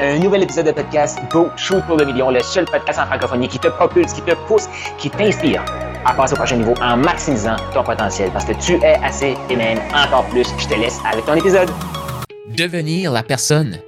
Un 0.00 0.18
nouvel 0.18 0.42
épisode 0.42 0.66
de 0.66 0.72
podcast 0.72 1.20
Go 1.30 1.50
Shoot 1.56 1.80
pour 1.86 1.96
le 1.96 2.04
million, 2.04 2.28
le 2.28 2.40
seul 2.42 2.64
podcast 2.64 2.98
en 2.98 3.06
francophonie 3.06 3.46
qui 3.46 3.60
te 3.60 3.68
propulse, 3.68 4.12
qui 4.12 4.22
te 4.22 4.34
pousse, 4.48 4.66
qui 4.98 5.08
t'inspire 5.08 5.64
à 6.04 6.12
passer 6.12 6.32
au 6.32 6.36
prochain 6.36 6.56
niveau 6.56 6.74
en 6.82 6.96
maximisant 6.96 7.54
ton 7.72 7.84
potentiel 7.84 8.28
parce 8.32 8.44
que 8.44 8.54
tu 8.54 8.72
es 8.82 8.96
assez 9.04 9.36
et 9.48 9.54
même 9.54 9.78
encore 9.94 10.26
plus. 10.30 10.48
Je 10.58 10.66
te 10.66 10.74
laisse 10.74 10.98
avec 11.08 11.24
ton 11.26 11.34
épisode. 11.34 11.70
Devenir 12.56 13.12
la 13.12 13.22
personne 13.22 13.78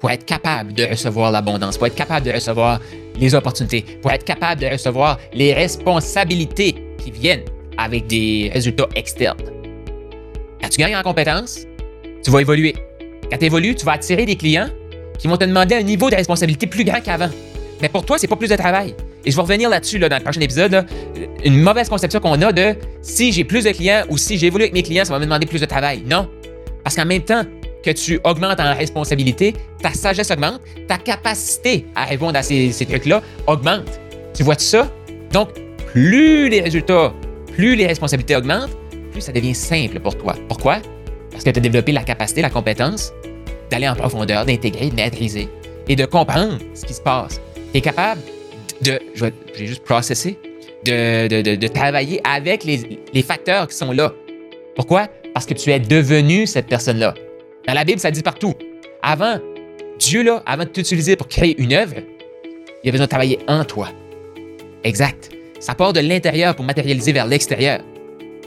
pour 0.00 0.10
être 0.10 0.24
capable 0.24 0.72
de 0.72 0.86
recevoir 0.86 1.30
l'abondance, 1.30 1.76
pour 1.76 1.86
être 1.86 1.96
capable 1.96 2.24
de 2.24 2.32
recevoir 2.32 2.80
les 3.14 3.34
opportunités, 3.34 3.82
pour 4.00 4.10
être 4.10 4.24
capable 4.24 4.62
de 4.62 4.68
recevoir 4.68 5.18
les 5.34 5.52
responsabilités 5.52 6.82
qui 6.96 7.10
viennent 7.10 7.44
avec 7.76 8.06
des 8.06 8.50
résultats 8.54 8.88
externes. 8.96 9.36
Quand 10.62 10.70
tu 10.70 10.78
gagnes 10.78 10.96
en 10.96 11.02
compétences, 11.02 11.66
tu 12.24 12.30
vas 12.30 12.40
évoluer. 12.40 12.74
Quand 13.30 13.36
tu 13.36 13.44
évolues, 13.44 13.74
tu 13.74 13.84
vas 13.84 13.92
attirer 13.92 14.24
des 14.24 14.36
clients 14.36 14.70
qui 15.22 15.28
vont 15.28 15.36
te 15.36 15.44
demander 15.44 15.76
un 15.76 15.82
niveau 15.82 16.10
de 16.10 16.16
responsabilité 16.16 16.66
plus 16.66 16.82
grand 16.82 17.00
qu'avant. 17.00 17.30
Mais 17.80 17.88
pour 17.88 18.04
toi, 18.04 18.18
c'est 18.18 18.26
pas 18.26 18.34
plus 18.34 18.50
de 18.50 18.56
travail. 18.56 18.92
Et 19.24 19.30
je 19.30 19.36
vais 19.36 19.42
revenir 19.42 19.70
là-dessus 19.70 20.00
dans 20.00 20.08
le 20.12 20.20
prochain 20.20 20.40
épisode. 20.40 20.84
Une 21.44 21.62
mauvaise 21.62 21.88
conception 21.88 22.18
qu'on 22.18 22.42
a 22.42 22.52
de 22.52 22.74
si 23.02 23.30
j'ai 23.30 23.44
plus 23.44 23.62
de 23.62 23.70
clients 23.70 24.02
ou 24.08 24.18
si 24.18 24.36
j'évolue 24.36 24.64
avec 24.64 24.74
mes 24.74 24.82
clients, 24.82 25.04
ça 25.04 25.12
va 25.12 25.20
me 25.20 25.24
demander 25.24 25.46
plus 25.46 25.60
de 25.60 25.66
travail. 25.66 26.02
Non. 26.04 26.28
Parce 26.82 26.96
qu'en 26.96 27.04
même 27.04 27.22
temps 27.22 27.44
que 27.84 27.90
tu 27.90 28.18
augmentes 28.24 28.58
en 28.58 28.74
responsabilité, 28.74 29.54
ta 29.80 29.92
sagesse 29.92 30.32
augmente, 30.32 30.60
ta 30.88 30.98
capacité 30.98 31.86
à 31.94 32.04
répondre 32.04 32.36
à 32.36 32.42
ces, 32.42 32.72
ces 32.72 32.84
trucs-là 32.84 33.22
augmente. 33.46 34.00
Tu 34.34 34.42
vois 34.42 34.56
tout 34.56 34.64
ça? 34.64 34.90
Donc, 35.32 35.50
plus 35.92 36.48
les 36.48 36.62
résultats, 36.62 37.12
plus 37.52 37.76
les 37.76 37.86
responsabilités 37.86 38.34
augmentent, 38.34 38.70
plus 39.12 39.20
ça 39.20 39.30
devient 39.30 39.54
simple 39.54 40.00
pour 40.00 40.18
toi. 40.18 40.34
Pourquoi? 40.48 40.78
Parce 41.30 41.44
que 41.44 41.50
tu 41.50 41.58
as 41.60 41.62
développé 41.62 41.92
la 41.92 42.02
capacité, 42.02 42.42
la 42.42 42.50
compétence 42.50 43.12
d'aller 43.72 43.88
en 43.88 43.96
profondeur, 43.96 44.44
d'intégrer, 44.44 44.90
de 44.90 44.94
maîtriser 44.94 45.48
et 45.88 45.96
de 45.96 46.04
comprendre 46.04 46.58
ce 46.74 46.84
qui 46.84 46.92
se 46.92 47.00
passe. 47.00 47.40
Tu 47.72 47.78
es 47.78 47.80
capable 47.80 48.20
de, 48.82 49.00
j'ai 49.56 49.66
juste 49.66 49.82
processé, 49.82 50.38
de, 50.84 51.26
de, 51.28 51.56
de, 51.56 51.68
travailler 51.68 52.20
avec 52.24 52.64
les, 52.64 53.00
les, 53.12 53.22
facteurs 53.22 53.66
qui 53.66 53.74
sont 53.74 53.92
là. 53.92 54.12
Pourquoi? 54.76 55.08
Parce 55.32 55.46
que 55.46 55.54
tu 55.54 55.70
es 55.70 55.80
devenu 55.80 56.46
cette 56.46 56.66
personne-là. 56.66 57.14
Dans 57.66 57.72
la 57.72 57.84
Bible, 57.84 57.98
ça 57.98 58.10
dit 58.10 58.22
partout. 58.22 58.54
Avant, 59.00 59.38
Dieu, 59.98 60.22
là, 60.22 60.42
avant 60.44 60.64
de 60.64 60.68
t'utiliser 60.68 61.16
pour 61.16 61.28
créer 61.28 61.58
une 61.60 61.72
œuvre, 61.72 61.94
il 62.84 62.88
a 62.88 62.92
besoin 62.92 63.06
de 63.06 63.10
travailler 63.10 63.38
en 63.48 63.64
toi. 63.64 63.88
Exact. 64.84 65.30
Ça 65.60 65.74
part 65.74 65.92
de 65.92 66.00
l'intérieur 66.00 66.54
pour 66.56 66.64
matérialiser 66.64 67.12
vers 67.12 67.26
l'extérieur. 67.26 67.80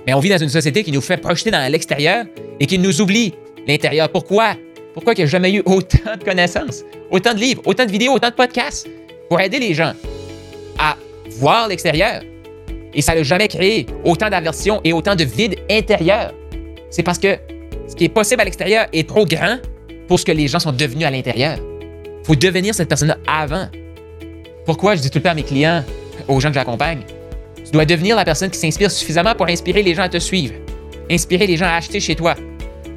Mais 0.06 0.14
on 0.14 0.20
vit 0.20 0.30
dans 0.30 0.38
une 0.38 0.50
société 0.50 0.84
qui 0.84 0.92
nous 0.92 1.02
fait 1.02 1.18
projeter 1.18 1.50
dans 1.50 1.72
l'extérieur 1.72 2.26
et 2.60 2.68
qui 2.68 2.78
nous 2.78 3.02
oublie 3.02 3.34
l'intérieur. 3.66 4.10
Pourquoi? 4.10 4.56
Pourquoi 4.96 5.14
il 5.14 5.24
n'y 5.24 5.30
jamais 5.30 5.54
eu 5.54 5.62
autant 5.66 6.16
de 6.18 6.24
connaissances, 6.24 6.86
autant 7.12 7.34
de 7.34 7.40
livres, 7.40 7.62
autant 7.66 7.86
de 7.86 7.92
vidéos, 7.92 8.14
autant 8.14 8.30
de 8.30 8.34
podcasts 8.34 8.90
pour 9.28 9.42
aider 9.42 9.60
les 9.60 9.74
gens 9.74 9.92
à 10.80 10.96
voir 11.32 11.68
l'extérieur? 11.68 12.22
Et 12.94 13.02
ça 13.02 13.14
n'a 13.14 13.22
jamais 13.24 13.50
créé 13.50 13.88
autant 14.06 14.30
d'aversion 14.30 14.80
et 14.86 14.94
autant 14.94 15.16
de 15.16 15.26
vide 15.26 15.58
intérieur. 15.70 16.34
C'est 16.90 17.04
parce 17.04 17.20
que 17.20 17.38
ce 17.90 17.96
qui 17.96 18.06
est 18.06 18.10
possible 18.10 18.40
à 18.40 18.46
l'extérieur 18.46 18.88
est 18.94 19.06
trop 19.06 19.26
grand 19.26 19.58
pour 20.08 20.18
ce 20.18 20.24
que 20.24 20.32
les 20.32 20.48
gens 20.48 20.60
sont 20.60 20.72
devenus 20.72 21.06
à 21.06 21.12
l'intérieur. 21.12 21.58
Il 21.60 22.26
faut 22.26 22.36
devenir 22.36 22.74
cette 22.74 22.88
personne-là 22.88 23.18
avant. 23.28 23.68
Pourquoi 24.66 24.96
je 24.96 25.02
dis 25.02 25.10
tout 25.10 25.18
le 25.18 25.24
temps 25.24 25.32
à 25.32 25.36
mes 25.36 25.44
clients, 25.44 25.84
aux 26.30 26.40
gens 26.40 26.48
que 26.48 26.56
j'accompagne, 26.56 27.02
tu 27.66 27.72
dois 27.72 27.84
devenir 27.84 28.16
la 28.16 28.24
personne 28.24 28.50
qui 28.50 28.58
s'inspire 28.58 28.90
suffisamment 28.90 29.36
pour 29.36 29.48
inspirer 29.48 29.84
les 29.84 29.94
gens 29.94 30.04
à 30.04 30.10
te 30.10 30.20
suivre, 30.20 30.54
inspirer 31.12 31.48
les 31.48 31.58
gens 31.58 31.66
à 31.66 31.74
acheter 31.74 32.00
chez 32.00 32.16
toi, 32.16 32.36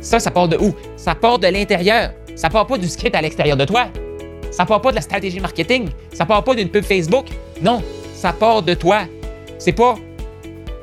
ça, 0.01 0.21
ça 0.21 0.31
part 0.31 0.47
de 0.47 0.57
où? 0.57 0.73
Ça 1.09 1.15
part 1.15 1.39
de 1.39 1.47
l'intérieur. 1.47 2.11
Ça 2.37 2.51
part 2.51 2.67
pas 2.67 2.77
du 2.77 2.87
script 2.87 3.17
à 3.17 3.23
l'extérieur 3.23 3.57
de 3.57 3.65
toi. 3.65 3.87
Ça 4.51 4.67
part 4.67 4.83
pas 4.83 4.91
de 4.91 4.97
la 4.97 5.01
stratégie 5.01 5.41
marketing. 5.41 5.89
Ça 6.13 6.27
part 6.27 6.45
pas 6.45 6.55
d'une 6.55 6.69
pub 6.69 6.85
Facebook. 6.85 7.29
Non, 7.63 7.83
ça 8.13 8.35
part 8.35 8.61
de 8.61 8.75
toi. 8.75 9.05
C'est 9.59 9.73
pas 9.73 9.95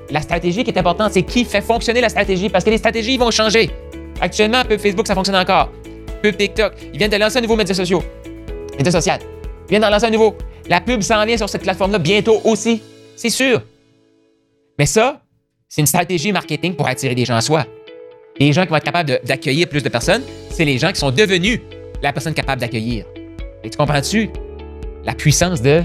la 0.10 0.22
stratégie 0.22 0.64
qui 0.64 0.72
est 0.72 0.80
importante, 0.80 1.12
c'est 1.14 1.22
qui 1.22 1.46
fait 1.46 1.62
fonctionner 1.62 2.02
la 2.02 2.10
stratégie 2.10 2.50
parce 2.50 2.64
que 2.64 2.72
les 2.72 2.80
stratégies 2.80 3.18
vont 3.18 3.30
changer. 3.30 3.70
Actuellement, 4.20 4.64
pub 4.64 4.80
Facebook, 4.80 5.06
ça 5.06 5.14
fonctionne 5.14 5.36
encore. 5.36 5.70
Pub 6.24 6.36
TikTok, 6.36 6.74
ils 6.92 6.98
viennent 6.98 7.12
de 7.12 7.18
lancer 7.18 7.38
un 7.38 7.42
nouveau 7.42 7.56
média 7.56 7.76
social. 7.76 8.02
Média 8.80 8.92
social. 8.92 9.20
Ils 9.68 9.70
viennent 9.70 9.84
d'en 9.84 9.92
lancer 9.92 10.08
un 10.08 10.10
nouveau. 10.10 10.36
La 10.68 10.82
pub 10.82 11.04
s'en 11.04 11.24
vient 11.24 11.38
sur 11.38 11.48
cette 11.48 11.62
plateforme-là 11.62 12.00
bientôt 12.00 12.42
aussi. 12.46 12.82
C'est 13.16 13.30
sûr. 13.30 13.62
Mais 14.80 14.88
ça, 14.88 15.22
c'est 15.70 15.82
une 15.82 15.88
stratégie 15.88 16.32
marketing 16.32 16.74
pour 16.74 16.88
attirer 16.88 17.14
des 17.14 17.26
gens 17.26 17.36
à 17.36 17.42
soi. 17.42 17.68
Les 18.38 18.52
gens 18.52 18.64
qui 18.64 18.70
vont 18.70 18.76
être 18.76 18.84
capables 18.84 19.20
d'accueillir 19.24 19.70
plus 19.70 19.82
de 19.82 19.88
personnes, 19.88 20.22
c'est 20.50 20.66
les 20.66 20.78
gens 20.78 20.92
qui 20.92 21.00
sont 21.00 21.12
devenus 21.12 21.62
la 22.04 22.12
personne 22.12 22.34
capable 22.34 22.60
d'accueillir. 22.60 23.06
Et 23.64 23.70
tu 23.70 23.78
comprends-tu 23.78 24.30
la 25.06 25.14
puissance 25.14 25.62
de, 25.62 25.84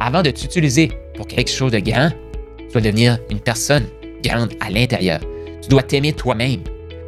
avant 0.00 0.22
de 0.22 0.30
t'utiliser 0.30 0.90
pour 1.14 1.28
quelque 1.28 1.50
chose 1.50 1.70
de 1.70 1.78
grand, 1.78 2.10
tu 2.58 2.72
dois 2.72 2.80
devenir 2.80 3.18
une 3.30 3.38
personne 3.38 3.84
grande 4.24 4.52
à 4.60 4.68
l'intérieur. 4.70 5.20
Tu 5.62 5.68
dois 5.68 5.84
t'aimer 5.84 6.12
toi-même 6.12 6.60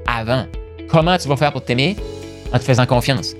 avant. 0.06 0.46
Comment 0.88 1.18
tu 1.18 1.26
vas 1.26 1.36
faire 1.36 1.52
pour 1.52 1.64
t'aimer? 1.64 1.96
En 2.52 2.58
te 2.58 2.62
faisant 2.62 2.86
confiance. 2.86 3.34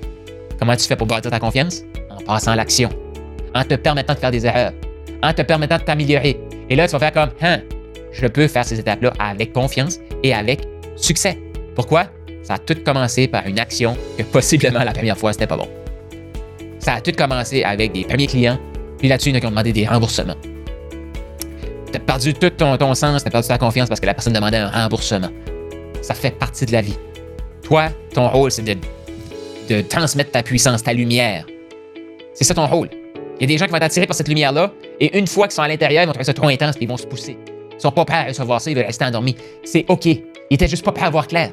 Comment 0.59 0.75
tu 0.75 0.85
fais 0.85 0.97
pour 0.97 1.07
bâtir 1.07 1.31
ta 1.31 1.39
confiance? 1.39 1.83
En 2.09 2.17
passant 2.17 2.51
à 2.51 2.57
l'action. 2.57 2.89
En 3.53 3.63
te 3.63 3.75
permettant 3.75 4.13
de 4.13 4.19
faire 4.19 4.31
des 4.31 4.45
erreurs. 4.45 4.73
En 5.23 5.31
te 5.31 5.41
permettant 5.41 5.77
de 5.77 5.83
t'améliorer. 5.83 6.37
Et 6.69 6.75
là, 6.75 6.85
tu 6.85 6.91
vas 6.91 6.99
faire 6.99 7.13
comme, 7.13 7.29
hein, 7.41 7.61
je 8.11 8.27
peux 8.27 8.49
faire 8.49 8.65
ces 8.65 8.77
étapes-là 8.77 9.13
avec 9.19 9.53
confiance 9.53 9.99
et 10.21 10.33
avec 10.33 10.61
succès. 10.97 11.37
Pourquoi? 11.75 12.07
Ça 12.43 12.55
a 12.55 12.57
tout 12.57 12.75
commencé 12.85 13.27
par 13.27 13.45
une 13.47 13.59
action 13.59 13.97
que 14.17 14.23
possiblement 14.23 14.83
la 14.83 14.93
première 14.93 15.17
fois, 15.17 15.33
c'était 15.33 15.47
pas 15.47 15.57
bon. 15.57 15.67
Ça 16.79 16.93
a 16.93 17.01
tout 17.01 17.11
commencé 17.11 17.63
avec 17.63 17.91
des 17.91 18.05
premiers 18.05 18.27
clients, 18.27 18.59
puis 18.97 19.07
là-dessus, 19.07 19.29
il 19.29 19.31
y 19.33 19.35
en 19.35 19.37
a 19.37 19.41
qui 19.41 19.47
ont 19.47 19.51
demandé 19.51 19.73
des 19.73 19.85
remboursements. 19.85 20.35
Tu 21.91 21.97
as 21.97 21.99
perdu 21.99 22.33
tout 22.33 22.49
ton, 22.51 22.77
ton 22.77 22.93
sens, 22.93 23.23
tu 23.23 23.27
as 23.27 23.31
perdu 23.31 23.47
ta 23.47 23.57
confiance 23.57 23.89
parce 23.89 23.99
que 23.99 24.05
la 24.05 24.13
personne 24.13 24.33
demandait 24.33 24.57
un 24.57 24.69
remboursement. 24.69 25.29
Ça 26.01 26.13
fait 26.13 26.31
partie 26.31 26.65
de 26.65 26.71
la 26.71 26.81
vie. 26.81 26.97
Toi, 27.63 27.89
ton 28.13 28.29
rôle, 28.29 28.51
c'est 28.51 28.63
de, 28.63 29.81
transmettre 29.81 30.31
ta 30.31 30.43
puissance, 30.43 30.83
ta 30.83 30.93
lumière. 30.93 31.45
C'est 32.35 32.43
ça 32.43 32.53
ton 32.53 32.67
rôle. 32.67 32.89
Il 33.39 33.41
y 33.41 33.43
a 33.45 33.47
des 33.47 33.57
gens 33.57 33.65
qui 33.65 33.71
vont 33.71 33.79
t'attirer 33.79 34.05
par 34.05 34.15
cette 34.15 34.27
lumière-là, 34.27 34.71
et 34.99 35.17
une 35.17 35.25
fois 35.25 35.47
qu'ils 35.47 35.55
sont 35.55 35.63
à 35.63 35.67
l'intérieur, 35.67 36.03
ils 36.03 36.05
vont 36.05 36.13
trouver 36.13 36.25
ça 36.25 36.33
trop 36.33 36.47
intense, 36.47 36.75
puis 36.75 36.85
ils 36.85 36.89
vont 36.89 36.97
se 36.97 37.07
pousser. 37.07 37.37
Ils 37.73 37.81
sont 37.81 37.91
pas 37.91 38.05
prêts 38.05 38.17
à 38.17 38.23
recevoir 38.25 38.61
ça, 38.61 38.69
ils 38.69 38.75
veulent 38.75 38.85
rester 38.85 39.03
endormis. 39.03 39.35
C'est 39.63 39.85
OK. 39.89 40.05
Ils 40.05 40.21
étaient 40.51 40.67
juste 40.67 40.85
pas 40.85 40.91
prêts 40.91 41.07
à 41.07 41.09
voir 41.09 41.27
clair. 41.27 41.51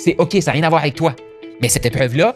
C'est 0.00 0.14
OK, 0.16 0.34
ça 0.40 0.50
n'a 0.50 0.52
rien 0.54 0.62
à 0.62 0.70
voir 0.70 0.80
avec 0.80 0.94
toi. 0.94 1.14
Mais 1.60 1.68
cette 1.68 1.84
épreuve-là, 1.84 2.34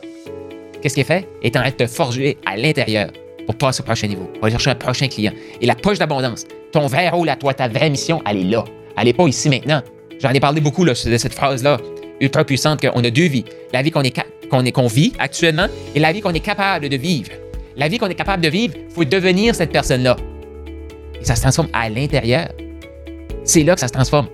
qu'est-ce 0.83 1.01
est 1.01 1.05
fait? 1.05 1.27
Est 1.43 1.57
en 1.57 1.61
train 1.61 1.71
de 1.71 1.75
te 1.75 1.87
forger 1.87 2.37
à 2.45 2.59
l'intérieur 2.59 3.09
pour 3.47 3.57
passer 3.57 3.81
au 3.81 3.85
prochain 3.85 4.07
niveau, 4.07 4.25
pour 4.35 4.45
aller 4.45 4.53
chercher 4.53 4.71
un 4.71 4.75
prochain 4.75 5.09
client. 5.09 5.33
Et 5.63 5.67
la 5.67 5.75
poche 5.75 5.99
d'abondance, 5.99 6.45
ton 6.73 6.87
vrai 6.89 7.09
rôle 7.09 7.31
à 7.31 7.37
toi, 7.37 7.55
ta 7.55 7.69
vraie 7.69 7.89
mission, 7.89 8.23
elle 8.29 8.37
est 8.37 8.51
là. 8.51 8.65
Elle 8.99 9.05
n'est 9.05 9.15
pas 9.15 9.27
ici 9.27 9.49
maintenant. 9.49 9.81
J'en 10.21 10.31
ai 10.31 10.41
parlé 10.41 10.61
beaucoup 10.61 10.85
de 10.85 10.93
cette 10.93 11.33
phrase-là, 11.33 11.79
ultra 12.21 12.45
puissante, 12.45 12.83
qu'on 12.83 13.03
a 13.03 13.11
deux 13.11 13.29
vies. 13.29 13.47
La 13.73 13.81
vie 13.81 13.91
qu'on 13.91 14.03
est, 14.03 14.15
vit 14.93 15.13
actuellement 15.19 15.67
et 15.95 16.01
la 16.01 16.13
vie 16.13 16.21
qu'on 16.21 16.35
est 16.35 16.41
capable 16.41 16.91
de 16.91 16.97
vivre. 16.99 17.31
La 17.79 17.89
vie 17.89 17.97
qu'on 17.97 18.09
est 18.09 18.15
capable 18.15 18.43
de 18.43 18.49
vivre, 18.51 18.75
il 18.77 18.95
faut 18.95 19.05
devenir 19.05 19.55
cette 19.55 19.73
personne-là. 19.73 20.17
Et 21.19 21.25
ça 21.25 21.35
se 21.35 21.41
transforme 21.41 21.69
à 21.73 21.89
l'intérieur. 21.89 22.49
C'est 23.43 23.63
là 23.63 23.73
que 23.75 23.81
ça 23.81 23.89
se 23.89 23.93
transforme. 23.95 24.29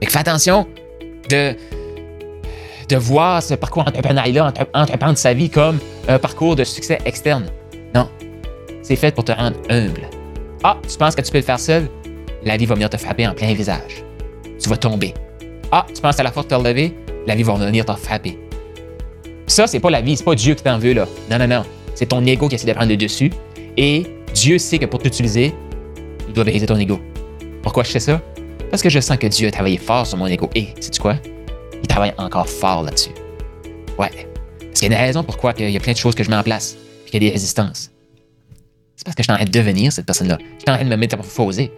Fait 0.00 0.08
fais 0.08 0.18
attention 0.18 0.68
de, 1.28 1.54
de 2.92 2.98
voir 2.98 3.42
ce 3.42 3.54
parcours 3.54 3.86
entrepreneurial-là, 3.88 4.52
entreprendre 4.74 5.16
sa 5.16 5.32
vie 5.32 5.48
comme 5.48 5.78
un 6.08 6.18
parcours 6.18 6.56
de 6.56 6.64
succès 6.64 6.98
externe. 7.06 7.46
Non. 7.94 8.06
C'est 8.82 8.96
fait 8.96 9.14
pour 9.14 9.24
te 9.24 9.32
rendre 9.32 9.56
humble. 9.70 10.02
Ah, 10.62 10.76
tu 10.86 10.98
penses 10.98 11.14
que 11.14 11.22
tu 11.22 11.32
peux 11.32 11.38
le 11.38 11.44
faire 11.44 11.58
seul? 11.58 11.88
La 12.44 12.58
vie 12.58 12.66
va 12.66 12.74
venir 12.74 12.90
te 12.90 12.98
frapper 12.98 13.26
en 13.26 13.32
plein 13.32 13.54
visage. 13.54 14.04
Tu 14.60 14.68
vas 14.68 14.76
tomber. 14.76 15.14
Ah, 15.70 15.86
tu 15.94 16.02
penses 16.02 16.20
à 16.20 16.22
la 16.22 16.30
force 16.30 16.46
de 16.48 16.50
te 16.50 16.54
relever? 16.54 16.94
La 17.26 17.34
vie 17.34 17.42
va 17.44 17.54
venir 17.54 17.86
te 17.86 17.92
frapper. 17.92 18.38
Ça, 19.46 19.66
c'est 19.66 19.80
pas 19.80 19.90
la 19.90 20.02
vie, 20.02 20.16
c'est 20.16 20.24
pas 20.24 20.34
Dieu 20.34 20.54
qui 20.54 20.62
t'en 20.62 20.78
veut, 20.78 20.92
là. 20.92 21.06
Non, 21.30 21.38
non, 21.38 21.48
non. 21.48 21.62
C'est 21.94 22.06
ton 22.06 22.24
ego 22.26 22.48
qui 22.48 22.56
essaie 22.56 22.66
de 22.66 22.74
prendre 22.74 22.90
le 22.90 22.96
dessus. 22.98 23.30
Et 23.78 24.04
Dieu 24.34 24.58
sait 24.58 24.78
que 24.78 24.86
pour 24.86 25.00
t'utiliser, 25.00 25.54
il 26.28 26.34
doit 26.34 26.44
briser 26.44 26.66
ton 26.66 26.78
ego. 26.78 27.00
Pourquoi 27.62 27.84
je 27.84 27.90
fais 27.90 28.00
ça? 28.00 28.20
Parce 28.70 28.82
que 28.82 28.90
je 28.90 29.00
sens 29.00 29.16
que 29.16 29.26
Dieu 29.28 29.48
a 29.48 29.50
travaillé 29.50 29.78
fort 29.78 30.06
sur 30.06 30.18
mon 30.18 30.26
ego. 30.26 30.50
Et, 30.54 30.68
sais-tu 30.78 31.00
quoi? 31.00 31.16
Il 31.82 31.88
travaille 31.88 32.14
encore 32.18 32.48
fort 32.48 32.82
là-dessus. 32.82 33.10
Ouais. 33.98 34.10
Parce 34.60 34.80
qu'il 34.80 34.90
y 34.90 34.94
a 34.94 34.98
une 34.98 35.04
raison 35.04 35.22
pourquoi 35.22 35.52
il 35.58 35.70
y 35.70 35.76
a 35.76 35.80
plein 35.80 35.92
de 35.92 35.98
choses 35.98 36.14
que 36.14 36.24
je 36.24 36.30
mets 36.30 36.36
en 36.36 36.42
place, 36.42 36.76
puis 37.02 37.10
qu'il 37.10 37.22
y 37.22 37.26
a 37.26 37.28
des 37.28 37.34
résistances. 37.34 37.90
C'est 38.96 39.04
parce 39.04 39.16
que 39.16 39.22
je 39.22 39.24
suis 39.24 39.32
en 39.32 39.36
train 39.36 39.44
de 39.44 39.50
devenir 39.50 39.92
cette 39.92 40.06
personne-là. 40.06 40.38
Je 40.40 40.60
suis 40.60 40.70
en 40.70 40.76
train 40.76 40.84
de 40.84 40.90
me 40.90 40.96
métamorphoser. 40.96 41.72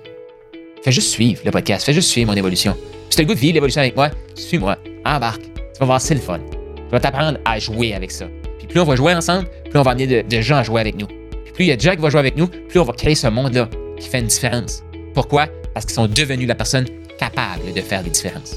Fais 0.83 0.93
juste 0.93 1.09
suivre 1.09 1.41
le 1.45 1.51
podcast, 1.51 1.87
fais 1.87 1.95
juste 1.95 2.11
suivre 2.11 2.31
mon 2.31 2.37
évolution. 2.37 2.77
Si 3.09 3.17
tu 3.17 3.21
as 3.21 3.25
le 3.25 3.29
goût 3.29 3.35
de 3.35 3.41
vivre 3.41 3.55
l'évolution 3.55 3.81
avec 3.81 3.97
moi, 3.97 4.11
suis-moi, 4.35 4.77
embarque. 5.07 5.43
Tu 5.43 5.81
vas 5.81 5.87
voir, 5.87 6.01
c'est 6.01 6.15
le 6.15 6.21
fun. 6.21 6.39
Tu 6.77 6.91
vas 6.91 7.01
t'apprendre 7.01 7.39
à 7.45 7.59
jouer 7.59 7.95
avec 7.95 8.11
ça. 8.11 8.27
Puis 8.59 8.67
plus 8.67 8.81
on 8.81 8.85
va 8.85 8.95
jouer 8.95 9.15
ensemble, 9.15 9.49
plus 9.71 9.79
on 9.79 9.83
va 9.83 9.93
amener 9.93 10.23
de, 10.23 10.41
gens 10.41 10.57
à 10.57 10.63
jouer 10.63 10.81
avec 10.81 10.97
nous. 10.97 11.07
Puis 11.07 11.53
plus 11.55 11.65
il 11.65 11.69
y 11.69 11.73
a 11.73 11.77
de 11.77 11.81
gens 11.81 11.93
qui 11.93 12.03
vont 12.03 12.11
jouer 12.11 12.21
avec 12.21 12.37
nous, 12.37 12.49
plus 12.49 12.79
on 12.79 12.85
va 12.85 12.93
créer 12.93 13.15
ce 13.15 13.29
monde-là 13.29 13.71
qui 13.99 14.09
fait 14.09 14.21
une 14.21 14.27
différence. 14.27 14.83
Pourquoi? 15.15 15.47
Parce 15.73 15.87
qu'ils 15.87 15.95
sont 15.95 16.07
devenus 16.07 16.47
la 16.47 16.55
personne 16.55 16.87
capable 17.19 17.73
de 17.73 17.81
faire 17.81 18.03
des 18.03 18.11
différences. 18.11 18.57